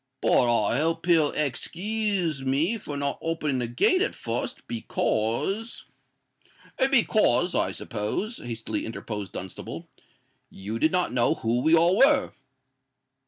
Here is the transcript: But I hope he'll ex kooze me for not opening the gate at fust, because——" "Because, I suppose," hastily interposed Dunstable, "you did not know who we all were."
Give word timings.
But 0.19 0.63
I 0.67 0.79
hope 0.79 1.05
he'll 1.05 1.31
ex 1.35 1.67
kooze 1.67 2.43
me 2.43 2.79
for 2.79 2.97
not 2.97 3.19
opening 3.21 3.59
the 3.59 3.67
gate 3.67 4.01
at 4.01 4.15
fust, 4.15 4.67
because——" 4.67 5.83
"Because, 6.89 7.53
I 7.53 7.71
suppose," 7.71 8.37
hastily 8.39 8.83
interposed 8.83 9.33
Dunstable, 9.33 9.87
"you 10.49 10.79
did 10.79 10.91
not 10.91 11.13
know 11.13 11.35
who 11.35 11.61
we 11.61 11.75
all 11.75 11.97
were." 11.97 12.31